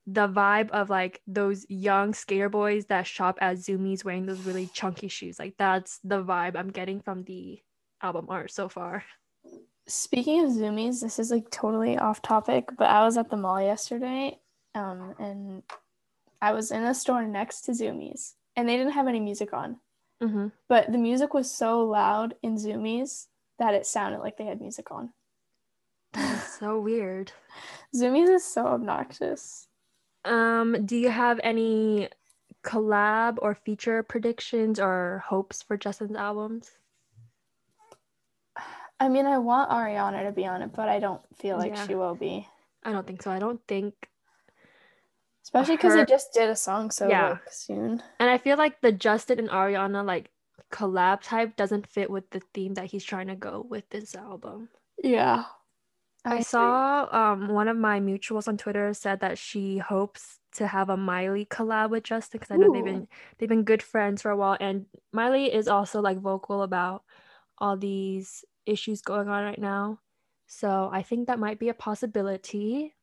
[0.07, 4.67] the vibe of like those young skater boys that shop at Zumiez wearing those really
[4.67, 5.38] chunky shoes.
[5.38, 7.61] Like that's the vibe I'm getting from the
[8.03, 9.05] album art so far.
[9.87, 13.61] Speaking of Zumiez, this is like totally off topic, but I was at the mall
[13.61, 14.38] yesterday
[14.75, 15.62] um, and
[16.40, 19.79] I was in a store next to Zumiez and they didn't have any music on.
[20.23, 20.49] Mm-hmm.
[20.69, 23.27] But the music was so loud in Zumiez
[23.59, 25.11] that it sounded like they had music on.
[26.12, 27.33] That's so weird.
[27.95, 29.69] Zumiez is so obnoxious.
[30.25, 32.09] Um, do you have any
[32.65, 36.71] collab or feature predictions or hopes for Justin's albums?
[38.99, 41.87] I mean, I want Ariana to be on it, but I don't feel like yeah.
[41.87, 42.49] she will be.
[42.85, 43.31] I don't think so.
[43.31, 43.95] I don't think
[45.45, 47.31] especially because they just did a song so yeah.
[47.31, 48.03] like, soon.
[48.18, 50.31] And I feel like the Justin and Ariana like
[50.72, 54.68] collab type doesn't fit with the theme that he's trying to go with this album.
[55.03, 55.45] Yeah.
[56.25, 60.66] I, I saw um, one of my mutuals on Twitter said that she hopes to
[60.66, 62.72] have a Miley collab with Justin because I know Ooh.
[62.72, 63.09] they've been
[63.39, 67.03] they've been good friends for a while, and Miley is also like vocal about
[67.59, 70.01] all these issues going on right now.
[70.47, 72.95] So I think that might be a possibility.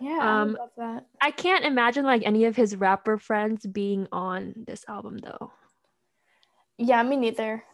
[0.00, 1.06] Yeah, um, I love that.
[1.20, 5.52] I can't imagine like any of his rapper friends being on this album though.
[6.76, 7.64] Yeah, me neither.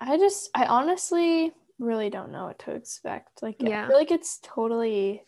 [0.00, 3.42] I just I honestly really don't know what to expect.
[3.42, 3.84] Like, yeah.
[3.84, 5.22] I feel like it's totally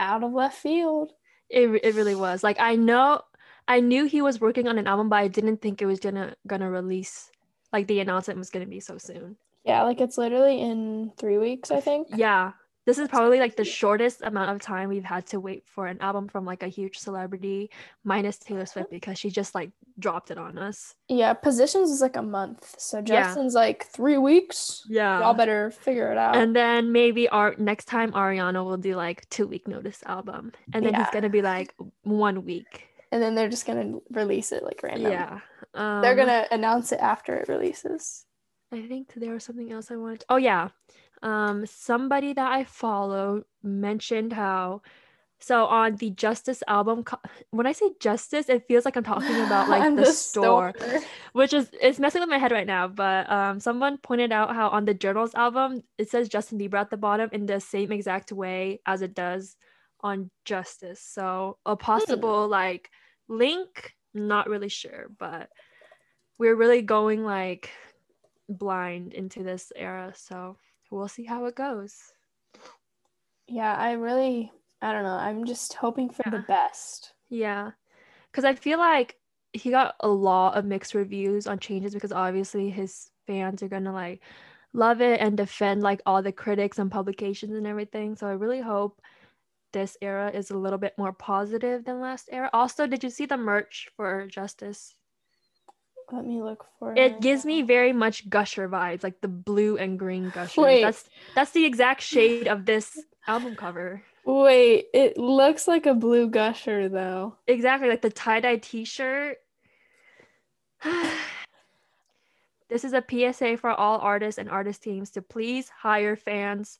[0.00, 1.12] out of left field.
[1.50, 2.42] It, it really was.
[2.42, 3.22] Like, I know,
[3.66, 6.34] I knew he was working on an album, but I didn't think it was gonna
[6.46, 7.30] gonna release.
[7.72, 9.36] Like, the announcement was gonna be so soon.
[9.64, 12.08] Yeah, like it's literally in three weeks, I think.
[12.14, 12.52] Yeah,
[12.88, 16.00] this is probably like the shortest amount of time we've had to wait for an
[16.00, 17.68] album from like a huge celebrity,
[18.02, 20.94] minus Taylor Swift because she just like dropped it on us.
[21.06, 23.60] Yeah, Positions is like a month, so Justin's yeah.
[23.60, 24.86] like three weeks.
[24.88, 26.34] Yeah, y'all better figure it out.
[26.34, 30.82] And then maybe our next time Ariana will do like two week notice album, and
[30.82, 31.04] then yeah.
[31.04, 31.74] he's gonna be like
[32.04, 32.86] one week.
[33.12, 35.12] And then they're just gonna release it like random.
[35.12, 35.40] Yeah,
[35.74, 38.24] um, they're gonna announce it after it releases.
[38.72, 40.20] I think there was something else I wanted.
[40.20, 40.68] To- oh yeah,
[41.22, 44.82] um, somebody that I follow mentioned how
[45.40, 47.04] so on the Justice album,
[47.50, 51.00] when I say Justice, it feels like I'm talking about like the, the, store, store,
[51.32, 52.88] which is it's messing with my head right now.
[52.88, 56.90] But um, someone pointed out how on the Journals album it says Justin Bieber at
[56.90, 59.56] the bottom in the same exact way as it does
[60.00, 61.00] on Justice.
[61.00, 62.50] So a possible hmm.
[62.50, 62.90] like
[63.28, 65.50] link, not really sure, but
[66.38, 67.70] we're really going like
[68.48, 70.12] blind into this era.
[70.16, 70.56] So
[70.90, 71.96] we'll see how it goes.
[73.46, 75.10] Yeah, I really, I don't know.
[75.10, 76.32] I'm just hoping for yeah.
[76.32, 77.14] the best.
[77.28, 77.72] Yeah.
[78.30, 79.16] Because I feel like
[79.52, 83.84] he got a lot of mixed reviews on changes because obviously his fans are going
[83.84, 84.20] to like
[84.74, 88.14] love it and defend like all the critics and publications and everything.
[88.14, 89.00] So I really hope
[89.72, 92.50] this era is a little bit more positive than last era.
[92.52, 94.94] Also, did you see the merch for Justice?
[96.10, 96.98] Let me look for it.
[96.98, 100.62] It gives me very much gusher vibes, like the blue and green gusher.
[100.62, 100.82] Wait.
[100.82, 104.02] That's that's the exact shade of this album cover.
[104.24, 107.36] Wait, it looks like a blue gusher though.
[107.46, 109.38] Exactly, like the tie-dye t-shirt.
[112.68, 116.78] this is a PSA for all artists and artist teams to please hire fans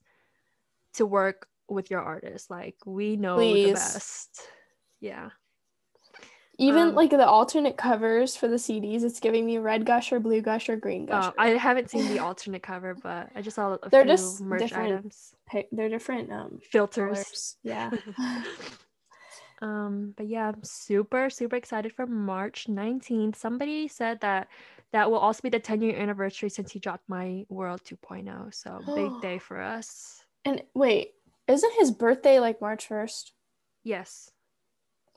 [0.95, 2.51] to work with your artist.
[2.51, 3.69] Like we know please.
[3.69, 4.41] the best.
[5.01, 5.31] Yeah.
[6.61, 10.19] Even um, like the alternate covers for the CDs, it's giving me red gush or
[10.19, 11.27] blue gush or green gush.
[11.27, 14.41] Oh, I haven't seen the alternate cover, but I just saw a they're few just
[14.41, 15.35] merch different, items.
[15.71, 17.07] They're different um, filters.
[17.07, 17.57] Colors.
[17.63, 17.91] Yeah.
[19.63, 23.37] um, but yeah, I'm super super excited for March 19th.
[23.37, 24.49] Somebody said that
[24.91, 28.53] that will also be the 10 year anniversary since he dropped My World 2.0.
[28.53, 30.25] So big day for us.
[30.45, 31.13] And wait,
[31.47, 33.31] isn't his birthday like March 1st?
[33.85, 34.33] Yes.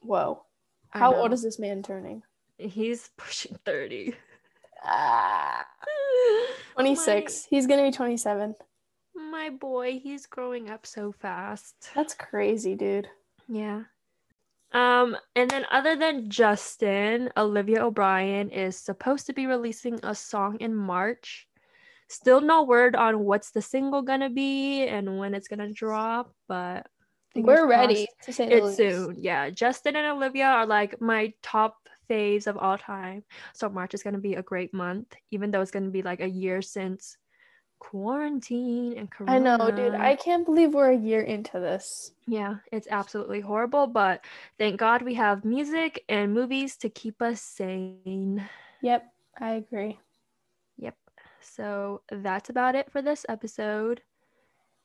[0.04, 0.44] Whoa.
[0.92, 2.24] How old is this man turning?
[2.58, 4.14] He's pushing 30.
[4.84, 5.66] Ah.
[6.74, 7.48] 26.
[7.52, 8.56] My, he's going to be 27.
[9.16, 11.76] My boy, he's growing up so fast.
[11.96, 13.08] That's crazy, dude.
[13.48, 13.84] Yeah.
[14.74, 20.58] Um, and then other than Justin, Olivia O'Brien is supposed to be releasing a song
[20.60, 21.48] in March.
[22.08, 26.88] Still no word on what's the single gonna be and when it's gonna drop, but
[27.36, 29.16] we're ready to say it soon.
[29.18, 33.24] Yeah, Justin and Olivia are like my top faves of all time.
[33.54, 36.30] So March is gonna be a great month, even though it's gonna be like a
[36.30, 37.18] year since
[37.80, 39.34] quarantine and corona.
[39.34, 39.96] I know, dude.
[39.96, 42.12] I can't believe we're a year into this.
[42.28, 44.24] Yeah, it's absolutely horrible, but
[44.60, 48.48] thank God we have music and movies to keep us sane.
[48.82, 49.04] Yep,
[49.40, 50.00] I agree.
[50.78, 50.96] Yep.
[51.40, 54.02] So that's about it for this episode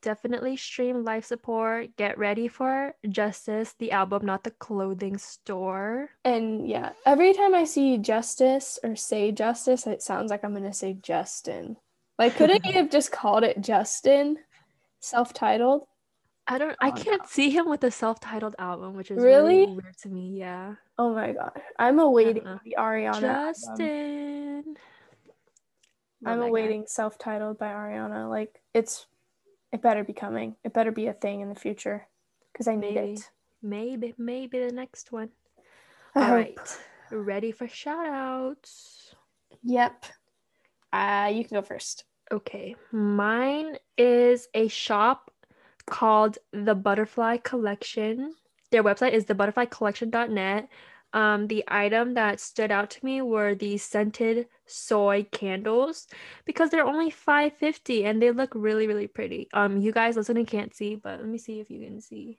[0.07, 1.97] definitely stream life support.
[1.97, 6.11] Get ready for Justice, the album, not the clothing store.
[6.25, 10.73] And yeah, every time I see Justice or say Justice, it sounds like I'm gonna
[10.73, 11.77] say Justin.
[12.21, 14.39] Like, couldn't he have just called it Justin,
[15.01, 15.89] self-titled?
[16.47, 16.77] I don't.
[16.81, 17.29] I oh, can't no.
[17.29, 20.39] see him with a self-titled album, which is really, really weird to me.
[20.39, 20.77] Yeah.
[20.97, 22.61] Oh my god, I'm awaiting uh-huh.
[22.65, 23.21] the Ariana.
[23.21, 24.77] Justin.
[26.25, 26.43] Album.
[26.43, 28.31] I'm awaiting self-titled by Ariana.
[28.31, 29.07] Like it's
[29.77, 30.57] it better be coming.
[30.65, 32.07] It better be a thing in the future
[32.51, 33.31] because I need maybe, it.
[33.63, 35.29] Maybe, maybe the next one.
[36.15, 36.35] I All hope.
[36.35, 36.79] right,
[37.11, 39.15] ready for shout outs?
[39.63, 40.07] Yep.
[40.95, 42.05] Uh, you can go first.
[42.33, 45.31] Okay, mine is a shop
[45.87, 48.33] called the Butterfly Collection.
[48.71, 50.69] Their website is thebutterflycollection.net.
[51.13, 56.07] Um, the item that stood out to me were the scented soy candles
[56.45, 59.49] because they're only 550 and they look really really pretty.
[59.53, 62.39] Um, you guys listening can't see, but let me see if you can see.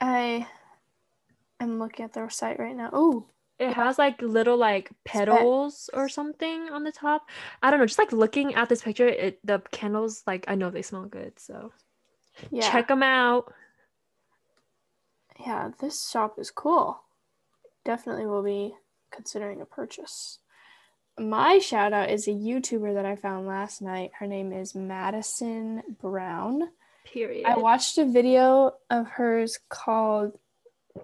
[0.00, 0.46] I
[1.60, 2.90] am looking at their site right now.
[2.92, 3.26] Oh,
[3.58, 7.28] it has like little like petals or something on the top.
[7.62, 7.86] I don't know.
[7.86, 11.38] Just like looking at this picture, it the candles like I know they smell good,
[11.38, 11.72] so
[12.50, 12.70] yeah.
[12.70, 13.52] check them out.
[15.38, 17.02] Yeah, this shop is cool
[17.84, 18.74] definitely will be
[19.10, 20.38] considering a purchase.
[21.18, 24.12] My shout out is a YouTuber that I found last night.
[24.18, 26.70] Her name is Madison Brown.
[27.04, 27.44] Period.
[27.46, 30.38] I watched a video of hers called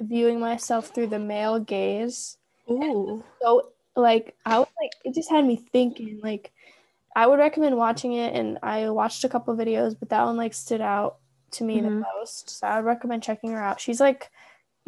[0.00, 2.38] Viewing Myself Through the Male Gaze.
[2.70, 3.22] Ooh.
[3.42, 6.52] So like I was like it just had me thinking like
[7.16, 10.54] I would recommend watching it and I watched a couple videos, but that one like
[10.54, 11.16] stood out
[11.52, 11.86] to me mm-hmm.
[11.86, 12.50] the most.
[12.50, 13.80] So I would recommend checking her out.
[13.80, 14.30] She's like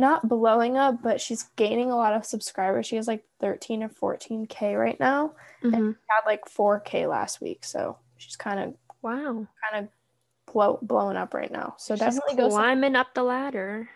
[0.00, 2.86] not blowing up, but she's gaining a lot of subscribers.
[2.86, 5.74] She has like 13 or 14k right now, mm-hmm.
[5.74, 7.64] and had like 4k last week.
[7.64, 9.88] So she's kind of wow, kind of
[10.52, 11.74] blow blowing up right now.
[11.78, 13.88] So she's definitely go climbing up the ladder.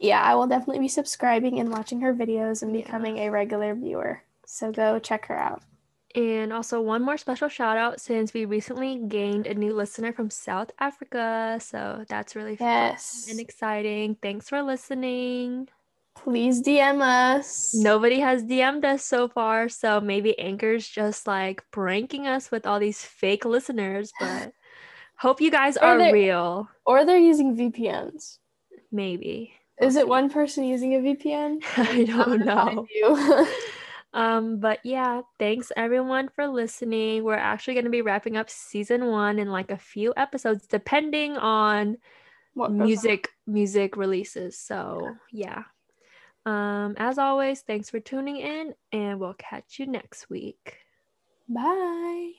[0.00, 3.24] Yeah, I will definitely be subscribing and watching her videos and becoming yeah.
[3.24, 4.22] a regular viewer.
[4.46, 5.62] So go check her out.
[6.14, 10.28] And also, one more special shout out since we recently gained a new listener from
[10.28, 11.58] South Africa.
[11.60, 13.24] So that's really yes.
[13.24, 14.16] fun and exciting.
[14.20, 15.68] Thanks for listening.
[16.14, 17.74] Please DM us.
[17.74, 19.68] Nobody has DM'd us so far.
[19.68, 24.12] So maybe Anchor's just like pranking us with all these fake listeners.
[24.20, 24.52] But
[25.16, 26.68] hope you guys are real.
[26.84, 28.38] Or they're using VPNs.
[28.90, 29.54] Maybe.
[29.80, 31.62] Is it one person using a VPN?
[31.76, 32.86] I don't know.
[34.14, 37.24] Um, but yeah, thanks everyone for listening.
[37.24, 41.36] We're actually going to be wrapping up season one in like a few episodes, depending
[41.36, 41.96] on
[42.54, 43.54] what music on?
[43.54, 44.58] music releases.
[44.58, 45.62] So yeah.
[46.44, 50.78] Um, as always, thanks for tuning in, and we'll catch you next week.
[51.48, 52.32] Bye.